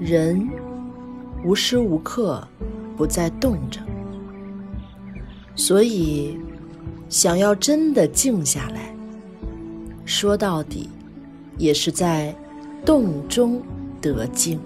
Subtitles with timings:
[0.00, 0.48] 人
[1.44, 2.46] 无时无刻
[2.96, 3.80] 不在动着，
[5.54, 6.38] 所以
[7.08, 8.94] 想要真的静下来，
[10.04, 10.90] 说到底
[11.56, 12.34] 也是在
[12.84, 13.62] 动中
[14.00, 14.60] 得静。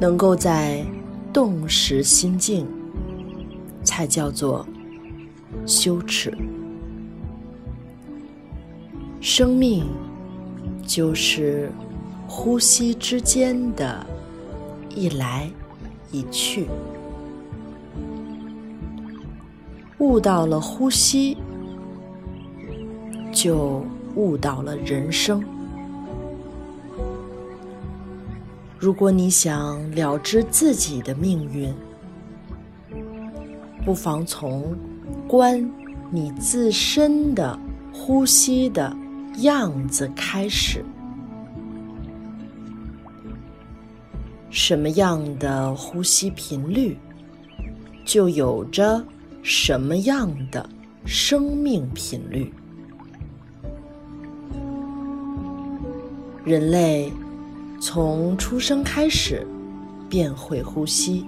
[0.00, 0.84] 能够在
[1.32, 2.66] 动时心静，
[3.84, 4.66] 才叫做
[5.64, 6.36] 羞耻。
[9.20, 9.86] 生命
[10.84, 11.70] 就是
[12.36, 14.04] 呼吸之间的
[14.90, 15.48] 一来
[16.10, 16.66] 一去，
[19.98, 21.38] 悟到了呼吸，
[23.32, 25.42] 就悟到了人生。
[28.80, 31.72] 如果你想了知自己的命运，
[33.84, 34.76] 不妨从
[35.28, 35.70] 观
[36.10, 37.56] 你自身的
[37.92, 38.94] 呼吸的
[39.38, 40.84] 样子开始。
[44.56, 46.96] 什么样的呼吸频率，
[48.04, 49.04] 就有着
[49.42, 50.64] 什么样的
[51.04, 52.54] 生命频率。
[56.44, 57.12] 人类。
[57.80, 59.46] 从出生开始，
[60.08, 61.26] 便会呼吸，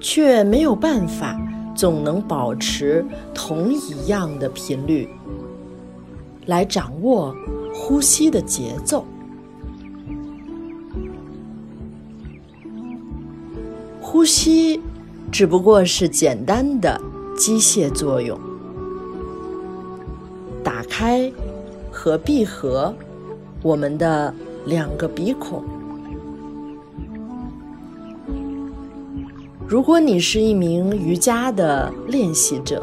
[0.00, 1.38] 却没有办法
[1.76, 5.08] 总能保持同一样的频率
[6.46, 7.32] 来掌握
[7.72, 9.06] 呼吸的节奏。
[14.16, 14.80] 呼吸
[15.30, 16.98] 只不过是简单的
[17.36, 18.40] 机械作用，
[20.64, 21.30] 打开
[21.92, 22.94] 和闭合。
[23.62, 24.32] 我们的
[24.64, 25.62] 两个鼻孔。
[29.68, 32.82] 如果你是一名瑜伽的练习者，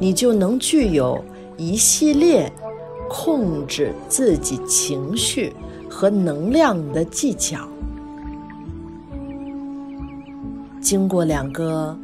[0.00, 1.24] 你就能具有
[1.56, 2.52] 一系列
[3.08, 5.52] 控制自己情绪
[5.88, 7.68] 和能量的技巧。
[10.80, 11.96] 经过两个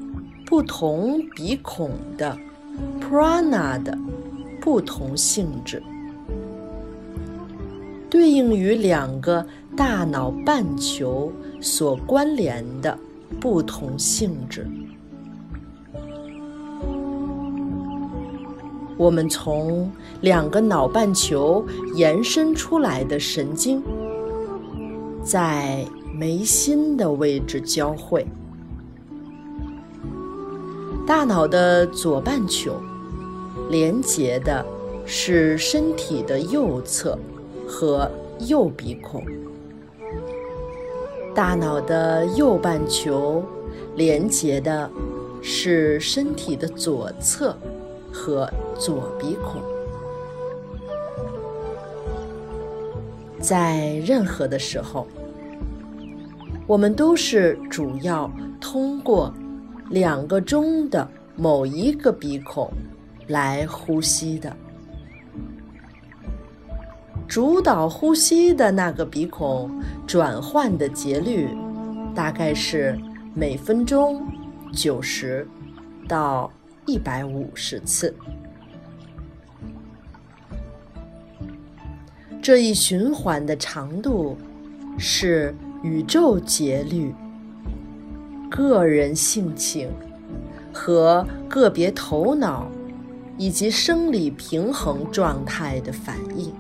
[0.45, 2.37] 不同鼻孔的
[3.01, 3.97] prana 的
[4.61, 5.83] 不同性质。
[8.09, 9.45] 对应于两个
[9.77, 12.97] 大脑半球所关联的
[13.41, 14.67] 不同性质，
[18.97, 23.83] 我们从两个脑半球延伸出来的神经，
[25.23, 25.85] 在
[26.15, 28.25] 眉心的位置交汇。
[31.07, 32.81] 大脑的左半球
[33.71, 34.65] 连接的
[35.07, 37.19] 是身体的右侧。
[37.69, 38.09] 和
[38.47, 39.25] 右鼻孔，
[41.35, 43.45] 大脑的右半球
[43.97, 44.89] 连接的
[45.43, 47.57] 是身体的左侧
[48.13, 49.61] 和左鼻孔。
[53.41, 55.09] 在任何的时候，
[56.69, 58.31] 我们都是主要
[58.61, 59.35] 通过
[59.91, 62.71] 两个中的某一个鼻孔
[63.29, 64.55] 来呼吸的。
[67.29, 69.71] 主导呼吸的那个鼻孔
[70.07, 71.49] 转换的节律，
[72.15, 72.99] 大概是
[73.35, 74.27] 每分钟
[74.73, 75.47] 九十
[76.09, 76.51] 到
[76.87, 78.15] 一百五十次。
[82.41, 84.37] 这一循环的长度
[84.97, 87.13] 是宇宙节律、
[88.51, 89.89] 个人性情
[90.73, 92.71] 和个别头脑
[93.39, 96.53] 以及生理平衡状态的反应。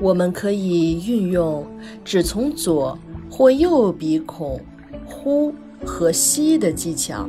[0.00, 1.66] 我们可以运用
[2.04, 2.98] 只从左
[3.30, 4.60] 或右鼻孔
[5.04, 5.54] 呼
[5.84, 7.28] 和吸的技巧，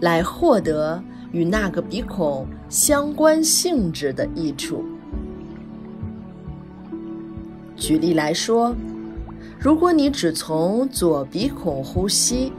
[0.00, 4.84] 来获得与那个鼻孔相关性质的益处。
[7.76, 8.74] 举例来说，
[9.62, 12.52] 如果你只从左鼻孔呼吸，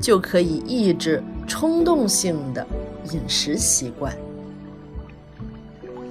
[0.00, 2.66] 就可以抑制冲动性的
[3.12, 4.16] 饮食习惯。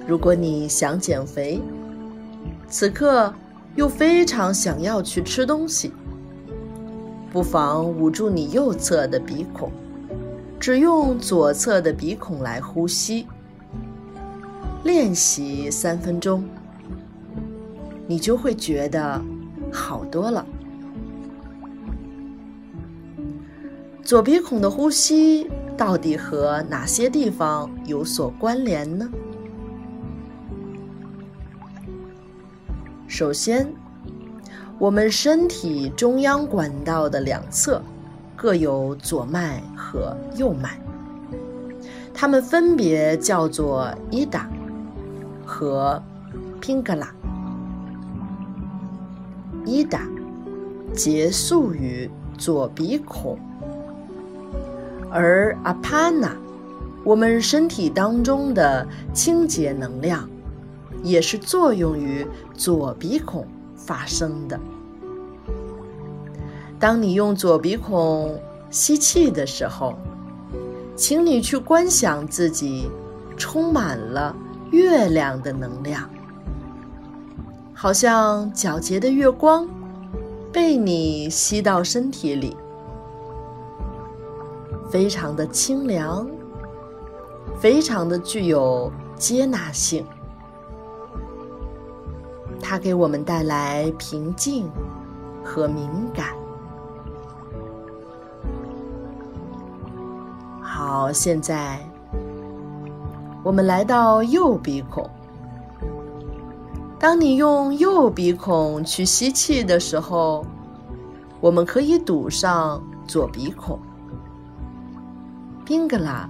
[0.06, 1.60] 如果你想减肥，
[2.68, 3.34] 此刻
[3.74, 5.92] 又非常想要去吃东西，
[7.32, 9.72] 不妨捂住你右侧的鼻孔，
[10.60, 13.26] 只用左侧的鼻孔来呼吸，
[14.84, 16.44] 练习三分钟，
[18.06, 19.20] 你就会觉得
[19.72, 20.46] 好多了。
[24.02, 29.08] 左鼻孔的呼吸到底和哪些地方有所关联呢？
[33.06, 33.72] 首先，
[34.78, 37.82] 我们身体中央管道的两侧
[38.34, 40.80] 各有左脉和右脉，
[42.12, 44.48] 它们分别叫做伊达
[45.44, 46.02] 和
[46.60, 47.19] Pingala。
[49.64, 50.08] 伊达
[50.94, 53.38] 结束于左鼻孔，
[55.10, 56.34] 而阿帕纳，
[57.04, 60.28] 我们身体当中的清洁能量，
[61.02, 63.46] 也是作用于左鼻孔
[63.76, 64.58] 发生的。
[66.78, 68.40] 当你用左鼻孔
[68.70, 69.94] 吸气的时候，
[70.96, 72.90] 请你去观想自己
[73.36, 74.34] 充满了
[74.70, 76.08] 月亮的能量，
[77.82, 79.66] 好像皎洁的月光
[80.52, 82.54] 被你吸到身体里，
[84.90, 86.28] 非常的清凉，
[87.58, 90.04] 非常的具有接纳性，
[92.60, 94.70] 它给我们带来平静
[95.42, 96.34] 和敏感。
[100.60, 101.80] 好，现在
[103.42, 105.08] 我们来到右鼻孔。
[107.00, 110.44] 当你用右鼻孔去吸气的时候，
[111.40, 113.78] 我们可以堵上左鼻孔。
[115.64, 116.28] 宾格拉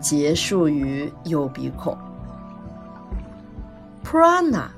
[0.00, 1.94] 结束于右鼻孔。
[4.02, 4.68] Prana，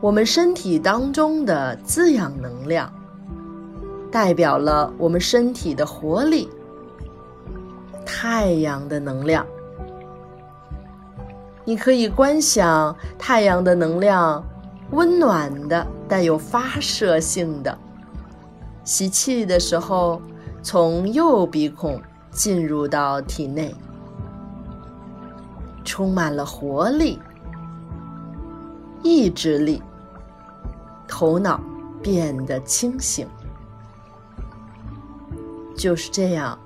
[0.00, 2.90] 我们身体当中的滋养能量，
[4.10, 6.48] 代表了我们身体的活力。
[8.06, 9.46] 太阳的能量，
[11.68, 14.42] 你可以观想太阳的能量，
[14.92, 17.78] 温暖的，带有发射性的。
[18.84, 20.22] 吸气的时候，
[20.62, 22.00] 从右鼻孔
[22.30, 23.74] 进入到体内，
[25.84, 27.20] 充满了活力、
[29.02, 29.82] 意志力，
[31.06, 31.60] 头脑
[32.02, 33.28] 变得清醒。
[35.76, 36.58] 就是这样。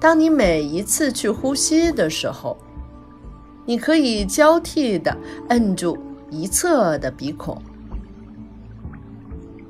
[0.00, 2.56] 当你每一次去呼吸的时候，
[3.66, 5.16] 你可以交替的
[5.48, 5.96] 摁住
[6.30, 7.60] 一侧的鼻孔。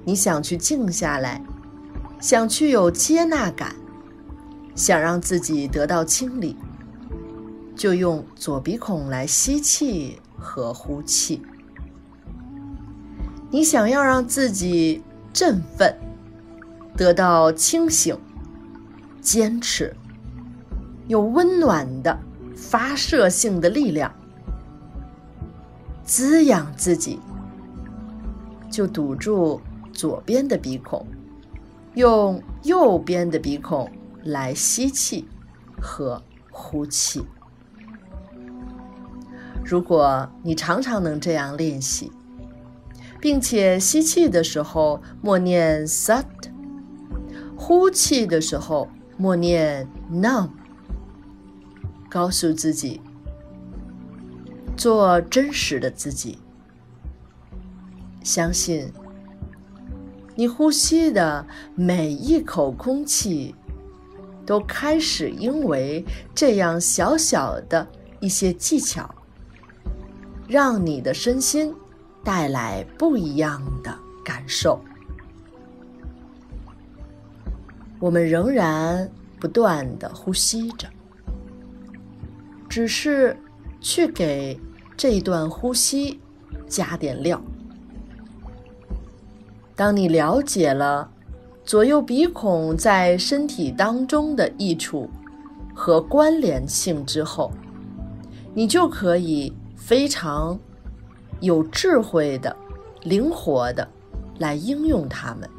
[0.04, 1.42] 你想去静下来，
[2.20, 3.74] 想去有接纳感，
[4.74, 6.56] 想让自己得到清理，
[7.76, 11.42] 就用左鼻孔来吸气和呼气。
[13.50, 15.02] 你想要让自己
[15.32, 15.94] 振奋，
[16.96, 18.16] 得到清醒，
[19.20, 19.94] 坚持。
[21.08, 22.18] 有温暖的
[22.60, 24.14] 发射性的力量，
[26.04, 27.18] 滋养自己，
[28.70, 29.60] 就堵住
[29.92, 31.04] 左边的鼻孔，
[31.94, 33.90] 用右边的鼻孔
[34.22, 35.26] 来吸气
[35.80, 37.24] 和呼气。
[39.64, 42.12] 如果你常常能这样练习，
[43.20, 46.24] 并且吸气的时候默念 “sat”，
[47.56, 50.50] 呼气的时候默念 “num”。
[52.10, 53.00] 告诉自己，
[54.76, 56.38] 做真实的自己。
[58.24, 58.92] 相信，
[60.34, 61.46] 你呼吸的
[61.76, 63.54] 每一口空气，
[64.44, 66.04] 都开始因为
[66.34, 67.86] 这样小小的
[68.18, 69.08] 一些技巧，
[70.48, 71.72] 让你的身心
[72.24, 74.80] 带来不一样的感受。
[78.00, 80.88] 我们仍然不断的呼吸着。
[82.70, 83.36] 只是
[83.80, 84.58] 去给
[84.96, 86.20] 这段呼吸
[86.68, 87.42] 加点料。
[89.74, 91.10] 当你了解了
[91.64, 95.10] 左右鼻孔在身体当中的益处
[95.74, 97.50] 和关联性之后，
[98.54, 100.58] 你就可以非常
[101.40, 102.54] 有智慧的、
[103.02, 103.88] 灵活的
[104.38, 105.50] 来应用它们。